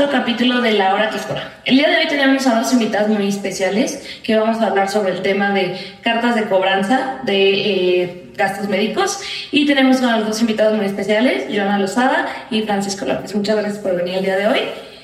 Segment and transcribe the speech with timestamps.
[0.00, 1.54] otro capítulo de La Hora que Cura.
[1.64, 5.10] El día de hoy tenemos a dos invitados muy especiales que vamos a hablar sobre
[5.10, 9.18] el tema de cartas de cobranza de eh, gastos médicos.
[9.50, 13.34] Y tenemos a los dos invitados muy especiales, Joana Lozada y Francisco López.
[13.34, 14.60] Muchas gracias por venir el día de hoy.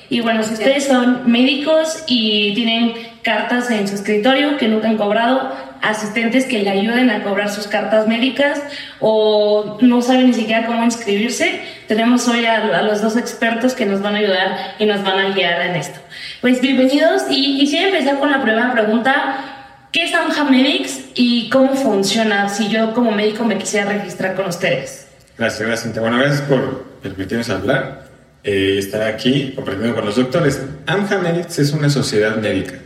[0.09, 4.95] Y bueno, si ustedes son médicos y tienen cartas en su escritorio que nunca han
[4.95, 5.51] cobrado,
[5.85, 8.61] asistentes que le ayuden a cobrar sus cartas médicas
[8.99, 14.01] o no saben ni siquiera cómo inscribirse, tenemos hoy a, los dos expertos que nos
[14.01, 15.99] van a ayudar y nos van a guiar en esto.
[16.41, 19.51] Pues bienvenidos y quisiera empezar con la primera pregunta.
[19.91, 24.47] ¿Qué es AMJA Medics y cómo funciona si yo como médico me quisiera registrar con
[24.47, 25.07] ustedes?
[25.37, 25.99] Gracias, gracias.
[25.99, 28.07] Bueno, gracias por permitirnos hablar,
[28.43, 30.61] eh, estar aquí compartiendo con los doctores.
[30.87, 32.84] AMJA Medics es una sociedad médica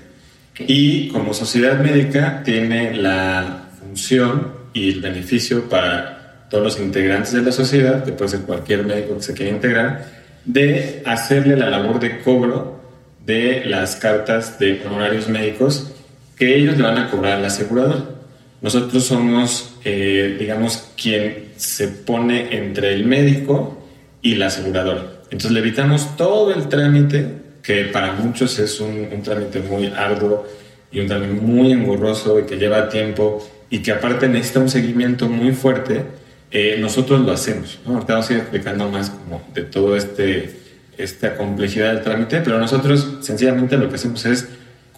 [0.60, 7.42] y como sociedad médica tiene la función y el beneficio para todos los integrantes de
[7.42, 10.06] la sociedad, que puede ser cualquier médico que se quiera integrar,
[10.46, 12.80] de hacerle la labor de cobro
[13.26, 15.92] de las cartas de honorarios médicos
[16.36, 18.18] que ellos le van a cobrar al asegurador.
[18.62, 23.86] Nosotros somos, eh, digamos, quien se pone entre el médico
[24.22, 25.06] y la aseguradora.
[25.26, 30.48] Entonces le evitamos todo el trámite que para muchos es un, trámite muy arduo
[30.92, 35.30] y un trámite muy engorroso y que lleva tiempo y que aparte necesita un seguimiento
[35.30, 36.04] muy fuerte,
[36.52, 37.80] eh, nosotros lo hacemos.
[37.86, 37.94] ¿no?
[37.94, 40.58] Ahorita vamos a ir explicando más como de todo este
[40.98, 44.50] esta complejidad del trámite, pero nosotros sencillamente lo que hacemos es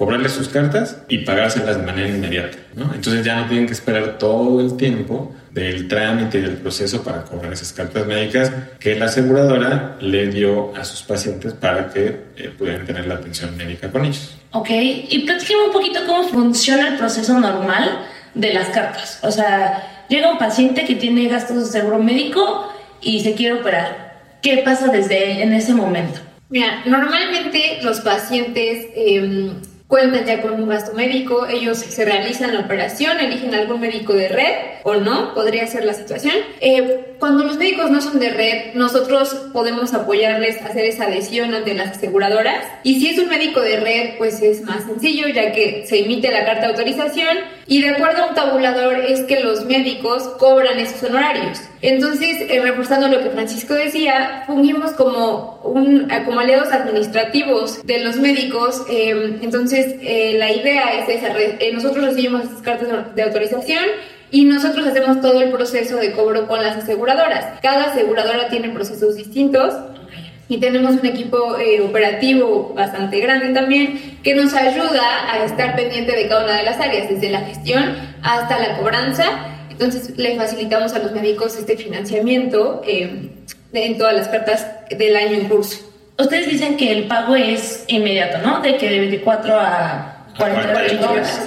[0.01, 2.57] cobrarles sus cartas y pagárselas de manera inmediata.
[2.73, 2.91] ¿no?
[2.91, 7.21] Entonces ya no tienen que esperar todo el tiempo del trámite y del proceso para
[7.21, 12.51] cobrar esas cartas médicas que la aseguradora le dio a sus pacientes para que eh,
[12.57, 14.39] pudieran tener la atención médica con ellos.
[14.53, 17.99] Ok, y platíqueme un poquito cómo funciona el proceso normal
[18.33, 19.19] de las cartas.
[19.21, 24.39] O sea, llega un paciente que tiene gastos de seguro médico y se quiere operar.
[24.41, 26.21] ¿Qué pasa desde en ese momento?
[26.49, 29.51] Mira, normalmente los pacientes eh,
[29.91, 34.29] cuentan ya con un gasto médico, ellos se realizan la operación, eligen algún médico de
[34.29, 34.53] red
[34.83, 36.33] o no, podría ser la situación.
[36.61, 41.53] Eh, cuando los médicos no son de red, nosotros podemos apoyarles a hacer esa adhesión
[41.53, 45.51] ante las aseguradoras y si es un médico de red, pues es más sencillo ya
[45.51, 49.41] que se emite la carta de autorización y de acuerdo a un tabulador es que
[49.41, 51.59] los médicos cobran esos honorarios.
[51.81, 58.17] Entonces, eh, reforzando lo que Francisco decía, fungimos como, un, como aliados administrativos de los
[58.17, 63.83] médicos, eh, entonces eh, la idea es esa, eh, nosotros recibimos estas cartas de autorización
[64.31, 67.59] y nosotros hacemos todo el proceso de cobro con las aseguradoras.
[67.61, 69.73] Cada aseguradora tiene procesos distintos
[70.47, 76.13] y tenemos un equipo eh, operativo bastante grande también que nos ayuda a estar pendiente
[76.13, 79.23] de cada una de las áreas, desde la gestión hasta la cobranza.
[79.81, 85.47] Entonces le facilitamos a los médicos este financiamiento en todas las cartas del año en
[85.49, 85.79] curso.
[86.19, 88.61] Ustedes dicen que el pago es inmediato, ¿no?
[88.61, 91.41] De que de 24 a 40 horas.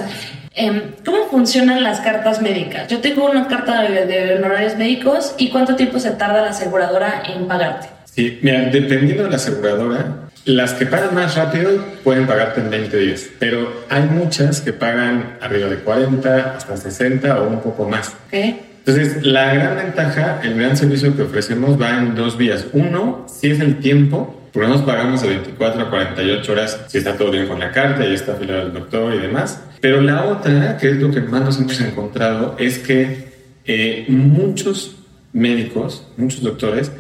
[0.53, 2.89] Em, ¿Cómo funcionan las cartas médicas?
[2.89, 7.47] Yo tengo una carta de, honorarios médicos y ¿cuánto tiempo se tarda la aseguradora en
[7.47, 7.87] pagarte?
[8.05, 11.71] Sí, mira, dependiendo de la aseguradora, las que pagan más rápido
[12.03, 17.41] pueden pagarte en 20 días, pero hay muchas que pagan arriba de 40, hasta 60
[17.41, 18.15] o un poco más.
[18.31, 22.66] Entonces, la gran ventaja, el gran servicio que ofrecemos va en dos vías.
[22.72, 27.16] Uno, si es el tiempo, porque nos pagamos de 24 a 48 horas si está
[27.16, 29.62] todo bien con la carta y está afiliado el doctor y demás.
[29.81, 33.33] Pero la otra, que es lo que más nos hemos encontrado, es que
[33.65, 34.97] eh, muchos
[35.33, 36.93] médicos, muchos doctores,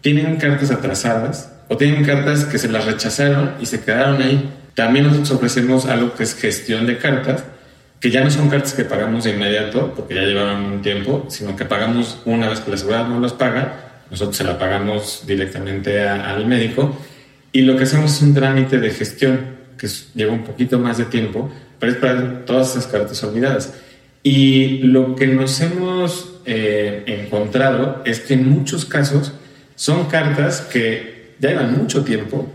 [0.00, 4.50] tienen cartas atrasadas o tienen cartas que se las rechazaron y se quedaron ahí.
[4.74, 7.44] También nosotros ofrecemos algo que es gestión de cartas,
[8.00, 11.56] que ya no son cartas que pagamos de inmediato porque ya llevaron un tiempo, sino
[11.56, 16.00] que pagamos una vez que la seguridad no las paga nosotros se la pagamos directamente
[16.08, 16.96] al médico
[17.52, 21.04] y lo que hacemos es un trámite de gestión que lleva un poquito más de
[21.04, 23.74] tiempo, pero es para todas esas cartas olvidadas.
[24.22, 29.32] Y lo que nos hemos eh, encontrado es que en muchos casos
[29.76, 32.48] son cartas que ya llevan mucho tiempo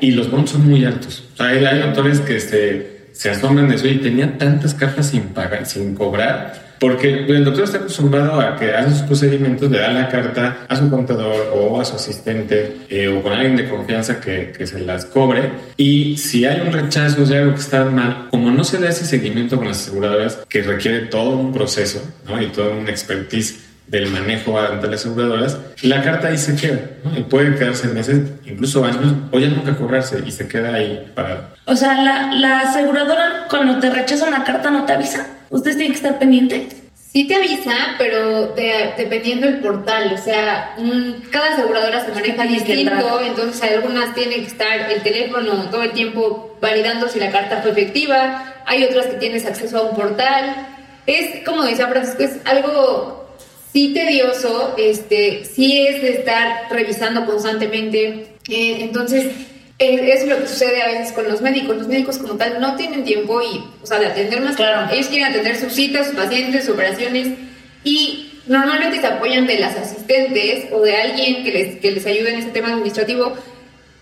[0.00, 1.24] y los bonos son muy altos.
[1.34, 5.22] O sea, hay, autores que se, se asombran de eso y tenían tantas cartas sin
[5.28, 9.90] pagar, sin cobrar, porque el doctor está acostumbrado a que hace sus procedimientos, le da
[9.90, 14.20] la carta a su contador o a su asistente eh, o con alguien de confianza
[14.20, 15.50] que, que, se las cobre.
[15.76, 18.90] Y si hay un rechazo, o sea, algo que está mal, como no se da
[18.90, 22.42] ese seguimiento con las aseguradoras, que requiere todo un proceso ¿no?
[22.42, 26.80] y toda una expertise del manejo ante las aseguradoras, la carta ahí se queda.
[27.04, 27.18] ¿no?
[27.18, 31.48] Y puede quedarse meses, incluso años, o ya nunca cobrarse y se queda ahí parado.
[31.66, 35.26] O sea, la, la aseguradora cuando te rechaza una carta no te avisa.
[35.50, 36.84] ¿Ustedes tienen que estar pendientes?
[37.14, 40.74] Sí te avisa, pero dependiendo del portal, o sea,
[41.30, 46.56] cada aseguradora se maneja distinto, entonces algunas tienen que estar el teléfono todo el tiempo
[46.60, 50.56] validando si la carta fue efectiva, hay otras que tienes acceso a un portal.
[51.06, 53.23] Es, como decía Francisco, es algo
[53.74, 59.26] sí tedioso, este, sí es de estar revisando constantemente, eh, entonces
[59.78, 61.76] es lo que sucede a veces con los médicos.
[61.76, 64.56] Los médicos como tal no tienen tiempo y, o sea, de atender más.
[64.56, 64.92] Claro.
[64.92, 67.28] Ellos quieren atender sus citas, sus pacientes, sus operaciones
[67.82, 72.32] y normalmente se apoyan de las asistentes o de alguien que les, que les ayude
[72.32, 73.34] en ese tema administrativo,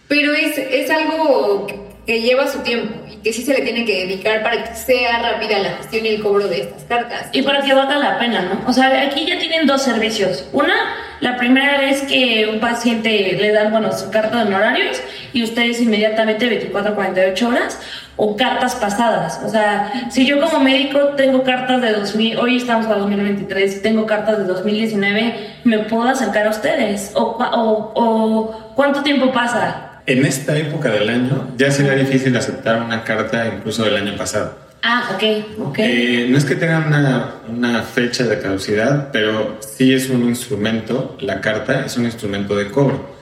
[0.08, 1.66] pero es, es algo
[2.06, 5.20] que lleva su tiempo y que sí se le tiene que dedicar para que sea
[5.20, 7.28] rápida la gestión y el cobro de estas cartas.
[7.32, 8.68] Y para que valga la pena, ¿no?
[8.68, 10.48] O sea, aquí ya tienen dos servicios.
[10.52, 10.74] Una,
[11.20, 15.00] la primera es que un paciente le dan, bueno, su carta de honorarios
[15.32, 17.78] y ustedes inmediatamente 24 48 horas
[18.16, 19.40] o cartas pasadas.
[19.44, 24.06] O sea, si yo como médico tengo cartas de 2000, hoy estamos a 2023, tengo
[24.06, 25.34] cartas de 2019,
[25.64, 27.12] ¿me puedo acercar a ustedes?
[27.14, 29.91] ¿O, cuánto tiempo pasa?
[30.06, 34.56] En esta época del año ya sería difícil aceptar una carta incluso del año pasado.
[34.82, 35.78] Ah, ok, ok.
[35.78, 41.16] Eh, no es que tengan una, una, fecha de caducidad, pero sí es un instrumento,
[41.20, 43.12] la carta es un instrumento de cobro.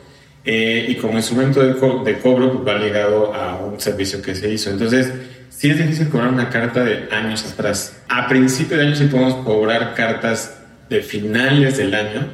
[0.42, 4.50] Eh, y como instrumento de, de cobro pues, va ligado a un servicio que se
[4.50, 4.70] hizo.
[4.70, 5.12] Entonces,
[5.50, 8.00] sí es difícil cobrar una carta de años atrás.
[8.08, 12.26] A principio de año sí podemos cobrar cartas de finales del año,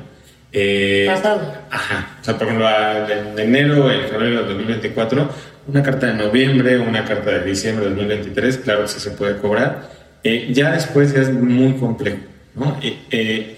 [0.52, 1.54] eh, Pasado.
[1.70, 2.16] Ajá.
[2.20, 2.68] O sea, por ejemplo,
[3.08, 5.30] en enero, en febrero de 2024,
[5.68, 9.88] una carta de noviembre, una carta de diciembre de 2023, claro que se puede cobrar.
[10.22, 12.18] Eh, ya después es muy complejo,
[12.54, 12.78] ¿no?
[12.82, 13.56] Eh,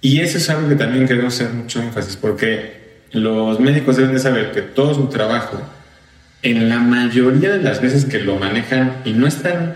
[0.00, 4.20] y eso es algo que también queremos hacer mucho énfasis, porque los médicos deben de
[4.20, 5.60] saber que todo su trabajo,
[6.42, 9.74] en la mayoría de las veces que lo manejan y no están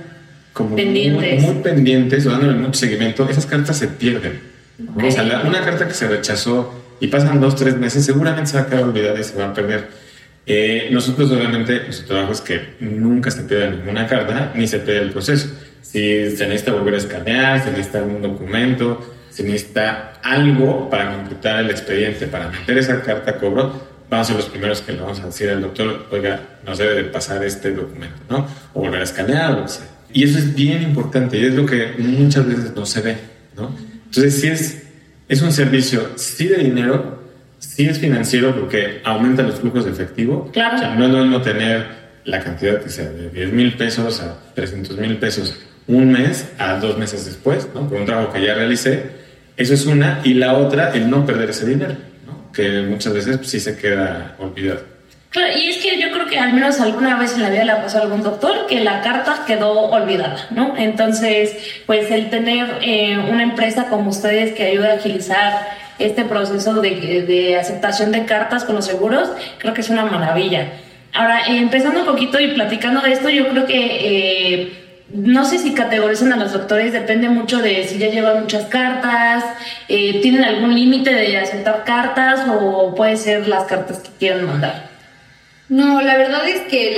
[0.53, 1.43] como pendientes.
[1.43, 4.50] Muy, muy pendientes o dándole mucho seguimiento, esas cartas se pierden.
[4.97, 8.65] O sea, una carta que se rechazó y pasan dos, tres meses, seguramente se va
[8.65, 9.88] a quedar olvidada y se va a perder.
[10.47, 15.03] Eh, nosotros, obviamente, nuestro trabajo es que nunca se pierda ninguna carta ni se pierda
[15.03, 15.49] el proceso.
[15.82, 21.61] Si se necesita volver a escanear, se necesita algún documento, se necesita algo para completar
[21.61, 25.00] el expediente, para meter esa carta a cobro, vamos a ser los primeros que le
[25.00, 28.47] vamos a decir al doctor, oiga, nos debe de pasar este documento, ¿no?
[28.75, 29.87] O volver a escanear, o sea.
[30.12, 33.17] Y eso es bien importante y es lo que muchas veces no se ve,
[33.56, 33.73] ¿no?
[34.11, 34.83] Entonces, sí es,
[35.29, 37.23] es un servicio, sí de dinero,
[37.59, 40.51] sí es financiero porque aumenta los flujos de efectivo.
[40.53, 40.77] Claro.
[40.77, 41.87] O sea, no es lo mismo tener
[42.25, 45.55] la cantidad que sea de 10 mil pesos a 300 mil pesos
[45.87, 47.89] un mes a dos meses después, ¿no?
[47.89, 49.11] Por un trabajo que ya realicé.
[49.57, 50.21] Eso es una.
[50.25, 51.95] Y la otra, el no perder ese dinero,
[52.27, 52.53] ¿no?
[52.53, 54.83] Que muchas veces pues, sí se queda olvidado.
[55.31, 57.75] Claro, y es que yo creo que al menos alguna vez en la vida le
[57.75, 60.75] pasó a algún doctor que la carta quedó olvidada, ¿no?
[60.77, 61.56] Entonces,
[61.87, 65.69] pues el tener eh, una empresa como ustedes que ayuda a agilizar
[66.00, 70.67] este proceso de, aceptación de cartas con los seguros, creo que es una maravilla.
[71.12, 74.55] Ahora, eh, empezando un poquito y platicando de esto, yo creo que...
[74.55, 74.76] Eh,
[75.12, 79.43] no sé si categorizan a los doctores, depende mucho de si ya llevan muchas cartas,
[79.88, 84.89] tienen algún límite de aceptar cartas o puede ser las cartas que quieran mandar.
[85.70, 86.96] No, la verdad es que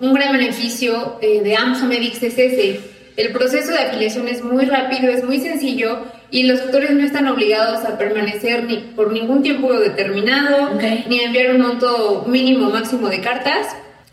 [0.00, 2.80] un gran beneficio eh, de Amsomedix es ese.
[3.16, 5.98] El proceso de afiliación es muy rápido, es muy sencillo
[6.30, 10.70] y los doctores no están obligados a permanecer ni por ningún tiempo determinado,
[11.08, 13.66] ni a enviar un monto mínimo o máximo de cartas.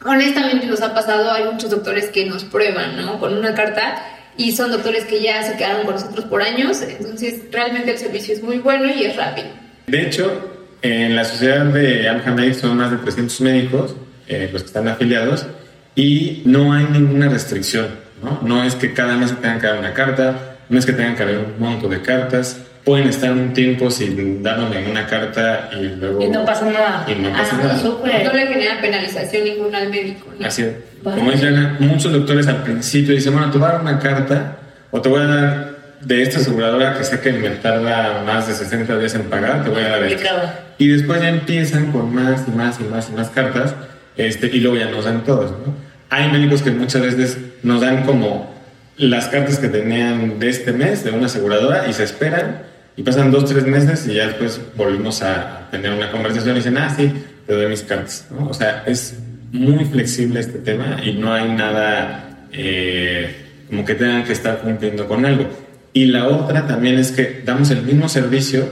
[0.04, 3.20] Honestamente nos ha pasado, hay muchos doctores que nos prueban ¿no?
[3.20, 4.04] con una carta
[4.36, 8.34] y son doctores que ya se quedaron con nosotros por años, entonces realmente el servicio
[8.34, 9.50] es muy bueno y es rápido.
[9.86, 13.96] De hecho, en la sociedad de Aljamed son más de 300 médicos
[14.28, 15.48] eh, los que están afiliados
[15.96, 17.88] y no hay ninguna restricción.
[18.22, 18.40] ¿no?
[18.42, 21.24] no es que cada mes tengan que dar una carta, no es que tengan que
[21.24, 22.62] haber un monto de cartas.
[22.84, 26.24] Pueden estar un tiempo sin dándome una carta y luego.
[26.24, 27.06] Y no pasa nada.
[27.06, 28.24] Y no pasa ah, nada.
[28.24, 30.30] No le genera penalización ninguna al médico.
[30.42, 30.74] Así es.
[31.04, 34.58] Como dicen muchos doctores al principio dicen: Bueno, te voy a dar una carta
[34.92, 38.54] o te voy a dar de esta aseguradora que sé que me tarda más de
[38.54, 40.30] 60 días en pagar, te voy a dar esto.
[40.78, 43.74] Y después ya empiezan con más y más y más y más cartas,
[44.16, 45.74] este, y luego ya nos dan todos, ¿no?
[46.10, 48.56] Hay médicos que muchas veces nos dan como
[48.96, 52.64] las cartas que tenían de este mes de una aseguradora y se esperan
[52.96, 56.78] y pasan dos, tres meses y ya después volvemos a tener una conversación y dicen,
[56.78, 57.12] ah, sí,
[57.46, 58.48] te doy mis cartas, ¿no?
[58.48, 59.20] O sea, es
[59.52, 63.36] muy flexible este tema y no hay nada eh,
[63.68, 65.48] como que tengan que estar cumpliendo con algo.
[65.94, 68.70] Y la otra también es que damos el mismo servicio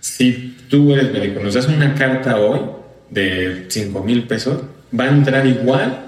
[0.00, 2.60] si tú eres médico, nos das una carta hoy
[3.10, 4.62] de 5 mil pesos,
[4.98, 6.00] va a entrar igual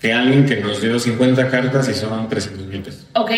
[0.00, 3.06] que alguien que nos dio 50 cartas y son 300 mil pesos.
[3.14, 3.30] Ok,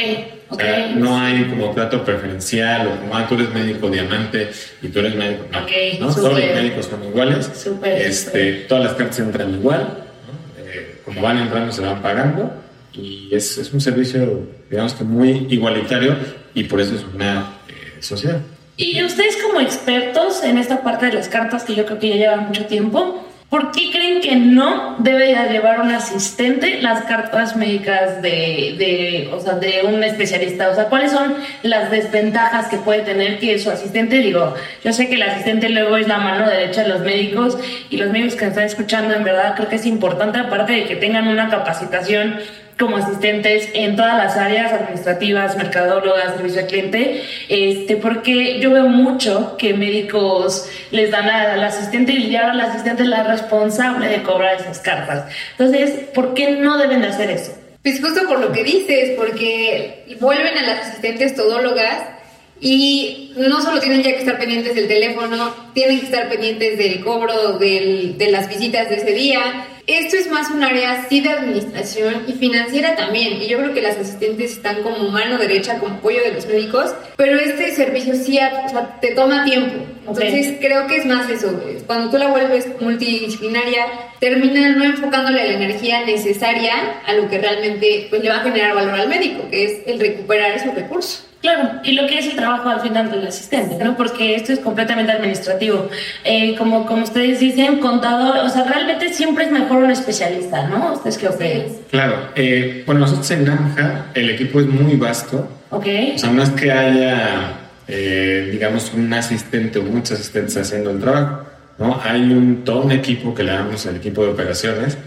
[0.49, 0.61] O ok.
[0.61, 4.49] sea, no hay como trato preferencial o como, ah, tú eres médico diamante
[4.83, 5.45] y tú eres médico.
[5.53, 6.07] No, Ok, ¿no?
[6.15, 7.51] Todos los médicos son iguales.
[7.55, 8.67] Súper, este, súper.
[8.69, 9.81] Todas las cartas entran igual.
[9.83, 10.65] ¿no?
[10.65, 12.53] Eh, como van entrando, se van pagando.
[12.93, 16.17] Y es, es un servicio, digamos que muy igualitario
[16.57, 18.41] y por eso es una eh, sociedad.
[18.79, 22.17] Y ustedes como expertos en esta parte de las cartas, que yo creo que ya
[22.17, 27.57] llevan mucho tiempo, ¿por qué creen que no debe de llevar un asistente las cartas
[27.57, 30.71] médicas de, de, o sea, de un especialista?
[30.71, 35.09] O sea, ¿cuáles son las desventajas que puede tener que su asistente, digo, yo sé
[35.09, 37.59] que el asistente luego es la mano derecha de los médicos
[37.91, 40.85] y los médicos que me están escuchando, en verdad creo que es importante, aparte de
[40.85, 42.41] que tengan una capacitación
[42.79, 48.89] como asistentes en todas las áreas administrativas, mercadólogas, servicio al cliente, este, porque yo veo
[48.89, 54.23] mucho que médicos les dan al asistente y ya el asistente es la responsable de
[54.23, 55.33] cobrar esas cartas.
[55.53, 57.53] Entonces, ¿por qué no deben de hacer eso?
[57.83, 62.17] Pues justo por lo que dices, porque vuelven a las asistentes todólogas
[62.61, 67.01] y no solo tienen ya que estar pendientes del teléfono, tienen que estar pendientes del
[67.05, 69.67] cobro del- de las visitas de ese día.
[69.87, 73.41] Esto es más un área sí de administración y financiera también.
[73.41, 76.93] Y yo creo que las asistentes están como mano derecha, como apoyo de los médicos,
[77.17, 79.75] pero este servicio sí o sea, te toma tiempo.
[80.09, 81.61] Entonces creo que es más eso.
[81.87, 83.87] Cuando tú la vuelves multidisciplinaria,
[84.19, 86.73] termina no enfocándole la energía necesaria
[87.07, 90.01] a lo que realmente pues, le va a generar valor al médico, que es el
[90.01, 91.23] recuperar esos recursos.
[91.47, 93.97] Claro, y lo que es el trabajo al final del asistente, ¿no?
[93.97, 95.89] Porque esto es completamente administrativo.
[96.25, 100.95] Eh, como, como ustedes dicen, contador, o sea, realmente siempre es mejor un especialista, ¿no?
[100.95, 101.67] ¿Ustedes qué opinan?
[101.89, 105.49] Claro, eh, bueno, nosotros en Nanja el equipo es muy vasto.
[105.71, 105.87] ¿Ok?
[106.17, 107.53] O sea, no es que haya,
[107.87, 111.45] eh, digamos, un asistente o muchos asistentes haciendo el trabajo,
[111.79, 112.01] ¿no?
[112.03, 114.99] Hay un, todo un equipo que le damos el equipo de operaciones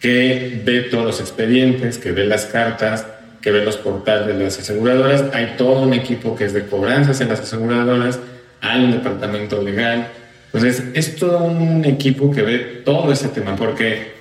[0.00, 3.06] que ve todos los expedientes, que ve las cartas,
[3.44, 5.24] que ve los portales de las aseguradoras.
[5.34, 8.18] Hay todo un equipo que es de cobranzas en las aseguradoras,
[8.62, 10.08] hay un departamento legal.
[10.46, 14.14] Entonces, es todo un equipo que ve todo ese tema, porque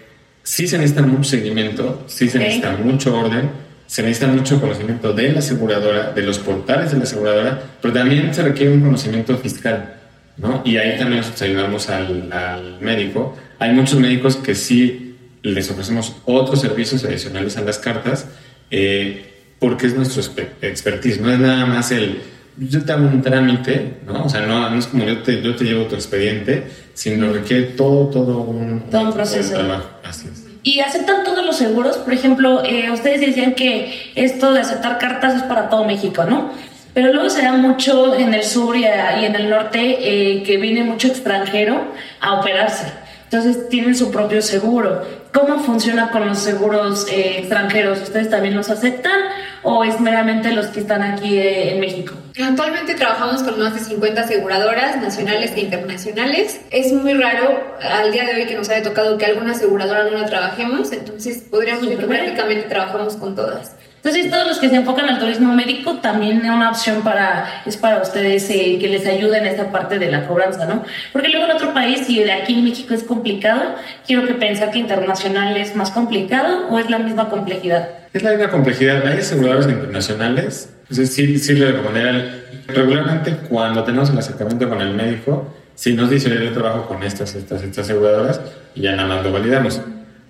[0.43, 2.43] sí se necesita mucho seguimiento, sí se Ok.
[2.43, 3.49] necesita mucho orden,
[3.87, 8.33] se necesita mucho conocimiento de la aseguradora, de los portales de la aseguradora, pero también
[8.33, 9.93] se requiere un conocimiento fiscal,
[10.35, 10.61] ¿no?
[10.65, 13.37] Y ahí también nosotros ayudamos al, al médico.
[13.59, 18.27] Hay muchos médicos que sí les ofrecemos otros servicios adicionales a las cartas,
[18.71, 19.29] eh,
[19.59, 22.21] porque es nuestro expe- expertise, no es nada más el
[22.55, 24.25] yo te hago un trámite, ¿no?
[24.25, 27.63] O sea, no, no es como yo te, yo te llevo tu expediente, sino requiere
[27.63, 29.53] todo, todo un, Todo un proceso.
[29.55, 29.89] trabajo.
[30.03, 30.45] Así es.
[30.61, 31.97] ¿Y aceptan todos los seguros?
[31.97, 36.51] Por ejemplo, eh, ustedes decían que esto de aceptar cartas es para todo México, ¿no?
[36.93, 40.43] Pero luego se da mucho en el sur y, a- y en el norte eh,
[40.43, 41.91] que viene mucho extranjero
[42.21, 42.85] a operarse.
[43.23, 45.01] Entonces tienen su propio seguro.
[45.33, 48.03] ¿Cómo funciona con los seguros eh, extranjeros?
[48.03, 49.19] ¿Ustedes también los aceptan
[49.63, 52.13] o es meramente los que están aquí eh, en México?
[52.39, 56.61] Actualmente trabajamos con más de 50 aseguradoras nacionales e internacionales.
[56.69, 60.11] Es muy raro al día de hoy que nos haya tocado que alguna aseguradora no
[60.11, 63.75] la trabajemos, entonces podríamos decir que prácticamente trabajamos con todas.
[64.03, 68.01] Entonces, todos los que se enfocan al turismo médico también una opción para, es para
[68.01, 70.83] ustedes eh, que les ayude en esta parte de la cobranza, ¿no?
[71.13, 74.71] Porque luego en otro país, si de aquí en México es complicado, quiero que pensar
[74.71, 77.87] que internacional es más complicado o es la misma complejidad.
[78.11, 79.07] Es la misma complejidad.
[79.07, 80.69] Hay aseguradoras internacionales.
[80.81, 82.43] Entonces, sí, sí le recomendaría.
[82.67, 87.03] Regularmente, cuando tenemos el acercamiento con el médico, si nos dice, "Oye, yo trabajo con
[87.03, 88.41] estas, estas, estas aseguradoras,
[88.75, 89.79] ya nada más lo validamos.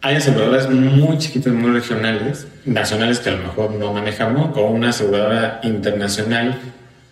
[0.05, 4.89] Hay aseguradoras muy chiquitas, muy regionales, nacionales que a lo mejor no manejamos, o una
[4.89, 6.59] aseguradora internacional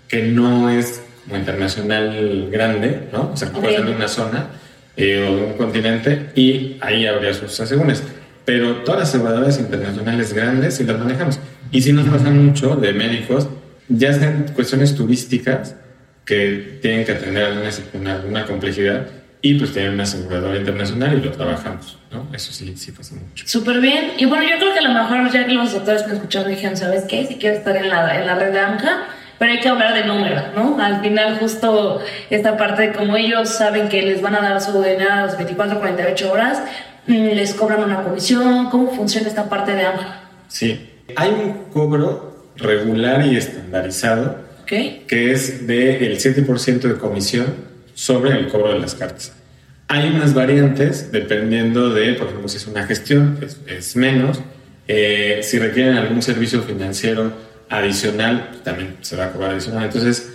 [0.10, 3.31] que no es como internacional grande, ¿no?
[3.33, 4.48] O sea, que puede ser de una zona
[4.98, 8.03] eh, o de un continente, y ahí habría sus asegúnes.
[8.43, 11.39] Pero todas las aseguradoras internacionales grandes sí las manejamos.
[11.71, 13.48] Y sí nos pasa mucho de médicos,
[13.88, 15.75] ya sean cuestiones turísticas
[16.25, 19.07] que tienen que atender alguna, una, alguna complejidad
[19.41, 22.27] y pues tienen una aseguradora internacional y lo trabajamos, ¿no?
[22.33, 23.48] Eso sí, sí pasa mucho.
[23.48, 24.12] Súper bien.
[24.17, 26.77] Y bueno, yo creo que a lo mejor ya que los doctores que escucharon dijeron,
[26.77, 27.25] ¿sabes qué?
[27.25, 29.07] Si quiero estar en la, en la red de AMJA,
[29.39, 30.79] pero hay que hablar de números, ¿no?
[30.79, 34.74] Al final justo esta parte de como ellos saben que les van a dar su
[34.74, 36.62] DNA a las 24, 48 horas,
[37.07, 40.21] mm, les cobran una comisión, ¿cómo funciona esta parte de AMJA?
[40.50, 40.88] Sí.
[41.15, 45.07] Hay un cobro regular y estandarizado ¿Ok?
[45.07, 47.70] que es del 7% de comisión
[48.01, 49.31] sobre el cobro de las cartas.
[49.88, 54.39] Hay unas variantes dependiendo de, por ejemplo, si es una gestión, es, es menos.
[54.88, 57.31] Eh, si requieren algún servicio financiero
[57.70, 59.84] adicional, pues, también se va a cobrar adicional.
[59.84, 60.34] Entonces,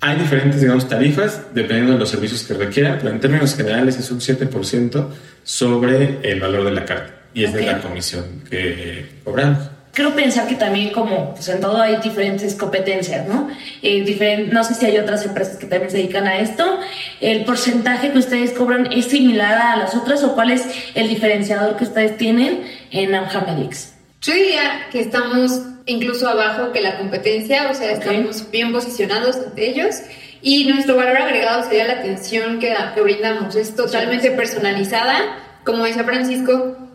[0.00, 4.10] hay diferentes, digamos, tarifas dependiendo de los servicios que requieran, pero en términos generales es
[4.10, 5.06] un 7%
[5.44, 7.12] sobre el valor de la carta.
[7.34, 7.60] y es Ok.
[7.60, 9.68] la comisión que cobramos.
[9.96, 13.48] Creo pensar que también como pues en todo hay diferentes competencias, ¿no?
[13.80, 16.80] Eh, no sé si hay otras empresas que también se dedican a esto.
[17.22, 21.78] ¿El porcentaje que ustedes cobran es similar a las otras o cuál es el diferenciador
[21.78, 23.94] que ustedes tienen en Amhamedics?
[24.20, 29.66] Yo diría que estamos incluso abajo que la competencia, o sea, estamos bien posicionados ante
[29.66, 29.94] ellos.
[30.42, 33.56] Y nuestro valor agregado sería la atención que, que brindamos.
[33.56, 35.16] Es totalmente personalizada.
[35.64, 36.85] Como decía Francisco,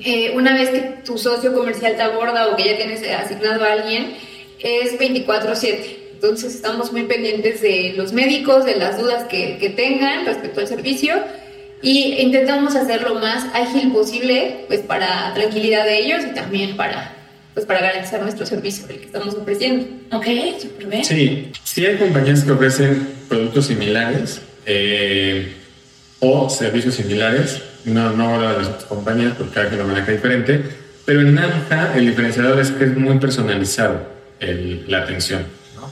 [0.00, 3.72] eh, una vez que tu socio comercial te aborda o que ya tienes asignado a
[3.72, 4.16] alguien,
[4.58, 6.04] es 24/7.
[6.14, 10.68] Entonces estamos muy pendientes de los médicos, de las dudas que, que tengan respecto al
[10.68, 11.14] servicio
[11.82, 17.14] y intentamos hacer lo más ágil posible pues para tranquilidad de ellos y también para
[17.52, 19.86] pues para garantizar nuestro servicio el que estamos ofreciendo.
[20.10, 20.26] Ok,
[20.60, 21.04] súper bien.
[21.04, 25.54] Sí, sí hay compañías que ofrecen productos similares eh,
[26.26, 27.60] o servicios similares.
[27.84, 30.62] No, no hablo de las otras compañías porque cada quien lo maneja diferente.
[31.04, 34.00] Pero en NAMJA el diferenciador es que es muy personalizado
[34.40, 35.42] el- la atención.
[35.76, 35.90] ¿no?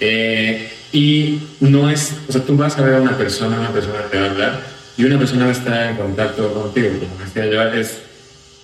[0.00, 3.98] Eh, y no es, o sea, tú vas a ver a una persona, una persona
[4.10, 4.60] te va a hablar
[4.96, 6.88] y una persona va a estar en contacto contigo.
[7.00, 7.98] Como decía yo, es,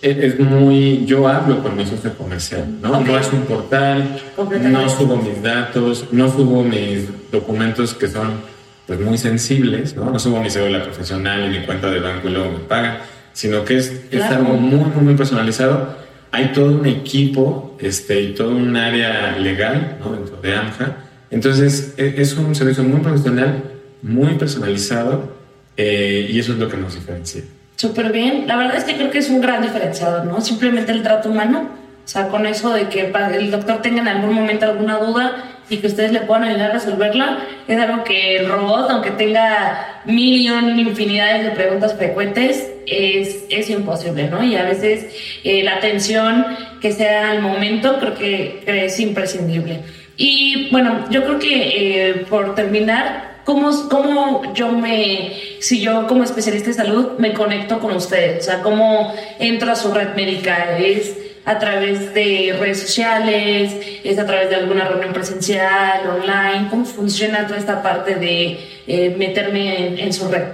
[0.00, 2.98] es, es muy, yo hablo con mi socio comercial, ¿no?
[2.98, 3.06] Ok.
[3.06, 8.40] No es un portal, no subo mis datos, no subo mis documentos que son
[8.86, 10.10] pues muy sensibles, ¿no?
[10.10, 12.98] No subo mi cédula profesional y mi cuenta de banco y luego me pagan,
[13.32, 14.36] sino que es, es Claro.
[14.36, 15.96] algo muy, muy, muy personalizado.
[16.32, 20.12] Hay todo un equipo este, y todo un área legal ¿no?
[20.12, 20.96] dentro de AMJA.
[21.30, 23.62] Entonces, e- es un servicio muy profesional,
[24.02, 25.32] muy personalizado
[25.76, 27.42] eh, y eso es lo que nos diferencia.
[27.76, 28.46] Súper bien.
[28.46, 30.40] La verdad es que creo que es un gran diferenciador, ¿no?
[30.40, 31.68] Simplemente el trato humano.
[32.04, 35.78] O sea, con eso de que el doctor tenga en algún momento alguna duda y
[35.78, 40.36] que ustedes le puedan ayudar a resolverla, es algo que el robot, aunque tenga mil
[40.42, 44.42] y un infinidades de preguntas frecuentes, es, es imposible, ¿no?
[44.42, 45.06] Y a veces
[45.44, 46.44] eh, la atención
[46.80, 49.80] que sea al momento creo que, que es imprescindible.
[50.16, 56.22] Y bueno, yo creo que eh, por terminar, ¿Cómo, ¿Cómo yo me, si yo como
[56.22, 58.46] especialista de salud me conecto con ustedes?
[58.46, 60.78] O sea, ¿cómo entro a su red médica?
[60.78, 61.16] ¿Es
[61.50, 63.72] a través de redes sociales?
[64.04, 66.68] ¿Es a través de alguna reunión presencial, online?
[66.70, 70.44] ¿Cómo funciona toda esta parte de eh, meterme en, en su red?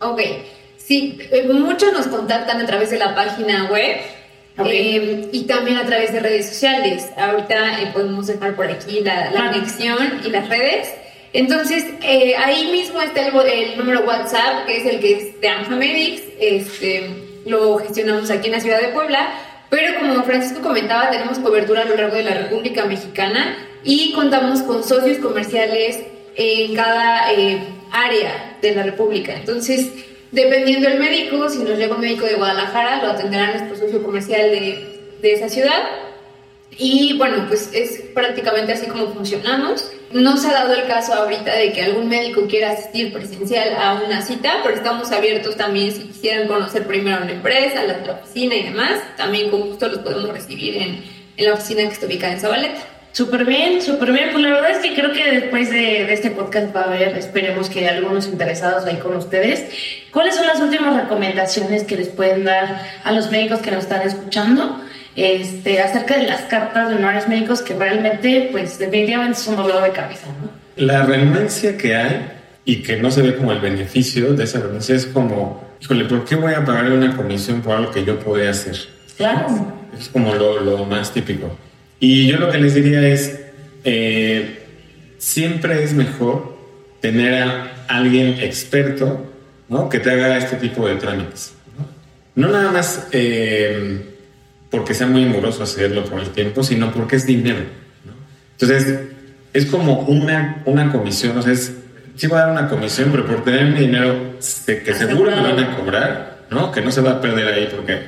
[0.00, 0.20] Ok,
[0.76, 3.96] sí, eh, muchos nos contactan a través de la página web
[4.58, 4.66] Ok.
[4.70, 7.06] eh, y también a través de redes sociales.
[7.16, 9.52] Ahorita eh, podemos dejar por aquí la, la Claro.
[9.52, 10.92] conexión y las redes.
[11.32, 15.48] Entonces, eh, ahí mismo está el, el número WhatsApp, que es el que es de
[15.48, 16.22] Amfamedics.
[16.40, 17.10] Este,
[17.46, 19.28] lo gestionamos aquí en la ciudad de Puebla.
[19.70, 24.62] Pero como Francisco comentaba, tenemos cobertura a lo largo de la República Mexicana y contamos
[24.62, 26.00] con socios comerciales
[26.36, 29.34] en cada eh, área de la República.
[29.34, 29.90] Entonces,
[30.30, 34.50] dependiendo del médico, si nos llega un médico de Guadalajara, lo atenderá nuestro socio comercial
[34.50, 35.82] de, de esa ciudad.
[36.78, 39.90] Y bueno, pues es prácticamente así como funcionamos.
[40.12, 44.00] No se ha dado el caso ahorita de que algún médico quiera asistir presencial a
[44.04, 48.54] una cita, pero estamos abiertos también si quisieran conocer primero la empresa, la, la oficina
[48.54, 49.00] y demás.
[49.16, 51.04] También con gusto los podemos recibir en,
[51.36, 52.80] en la oficina que está ubicada en Zabaleta.
[53.12, 54.30] Súper bien, súper bien.
[54.32, 57.18] Pues la verdad es que creo que después de, de este podcast va a haber,
[57.18, 59.64] esperemos que algunos interesados ahí con ustedes.
[60.12, 64.06] ¿Cuáles son las últimas recomendaciones que les pueden dar a los médicos que nos están
[64.06, 64.80] escuchando
[65.22, 69.82] este, acerca de las cartas de honorarios médicos que realmente, pues definitivamente son un dolor
[69.82, 70.50] de cabeza, ¿no?
[70.76, 72.30] La renuncia que hay
[72.64, 76.24] y que no se ve como el beneficio de esa renuncia es como, híjole, ¿por
[76.24, 78.76] qué voy a pagar una comisión por algo que yo podía hacer?
[79.16, 79.48] Claro.
[79.98, 81.56] Es como lo, lo más típico.
[81.98, 83.40] Y yo lo que les diría es,
[83.84, 84.66] eh,
[85.18, 86.56] siempre es mejor
[87.00, 89.26] tener a alguien experto
[89.68, 89.88] ¿no?
[89.88, 91.54] que te haga este tipo de trámites.
[92.34, 94.17] No, no nada más eh,
[94.70, 97.60] porque sea muy moroso hacerlo por el tiempo, sino porque es dinero.
[98.04, 98.12] ¿no?
[98.52, 99.00] Entonces,
[99.52, 101.74] es como una, una comisión, o sea, es,
[102.16, 105.42] sí voy a dar una comisión, pero por tener mi dinero sé que seguro me
[105.42, 106.70] van a cobrar, ¿no?
[106.72, 107.98] Que no se va a perder ahí, porque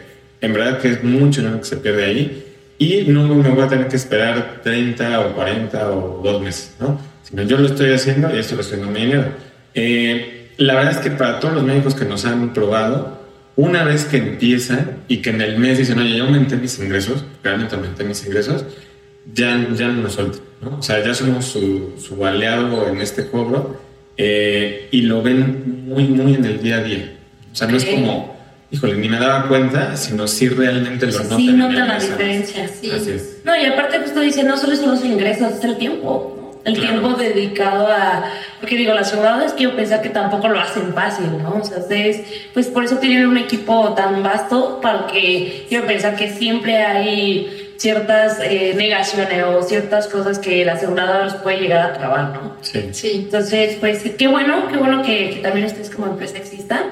[0.41, 2.47] en verdad que es mucho dinero que se pierde ahí,
[2.79, 6.99] y no me voy a tener que esperar 30 o 40 o dos meses, ¿no?
[7.23, 9.29] Sino yo lo estoy haciendo y esto lo estoy haciendo mi dinero.
[9.75, 13.21] Eh, la verdad es que para todos los médicos que nos han probado,
[13.57, 17.25] una vez que empiezan y que en el mes dicen, oye, ya aumenté mis ingresos,
[17.43, 18.65] realmente aumenté mis ingresos,
[19.33, 20.79] ya, ya no nos sueltan, ¿no?
[20.79, 23.81] O sea, ya somos su, su aliado en este cobro
[24.17, 27.17] eh, y lo ven muy, muy en el día a día.
[27.53, 28.37] O sea, no es como,
[28.71, 31.39] híjole, ni me daba cuenta, sino sí realmente lo notan.
[31.39, 32.69] Sí notan la diferencia.
[32.69, 32.91] Sí.
[32.91, 33.39] Así es.
[33.45, 36.40] No, y aparte justo dice, no solo son los ingresos, es el tiempo.
[36.65, 38.25] El tiempo dedicado a,
[38.61, 41.59] porque digo, las aseguradoras quiero pensar que tampoco lo hacen fácil, ¿no?
[41.61, 46.17] O sea, ustedes, pues por eso tienen un equipo tan vasto, para que quiero pensar
[46.17, 51.91] que siempre hay ciertas eh, negaciones o ciertas cosas que el asegurador los puede llegar
[51.91, 52.57] a trabar, ¿no?
[52.61, 52.91] Sí.
[52.93, 53.11] Sí.
[53.25, 56.85] Entonces, pues qué bueno, qué bueno que, que también ustedes como empresa existan.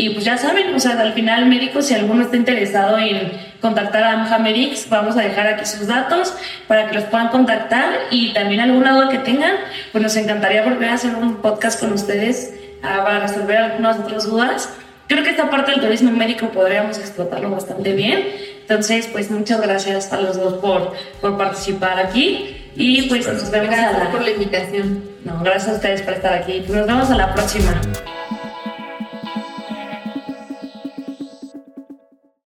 [0.00, 4.02] Y pues ya saben, o sea, al final médicos, si alguno está interesado en contactar
[4.02, 6.32] a Amhamedix, vamos a dejar aquí sus datos
[6.66, 9.56] para que los puedan contactar y también alguna duda que tengan,
[9.92, 14.24] pues nos encantaría volver a hacer un podcast con ustedes ah, para resolver algunas otras
[14.24, 14.70] dudas.
[15.06, 18.24] Creo que esta parte del turismo médico podríamos explotarlo bastante bien.
[18.62, 23.68] Entonces, pues muchas gracias a los dos por, por participar aquí y pues nos vemos
[23.68, 24.10] a Gracias la...
[24.10, 25.04] por la invitación.
[25.26, 26.64] No, gracias a ustedes por estar aquí.
[26.68, 27.78] Nos vemos a la próxima.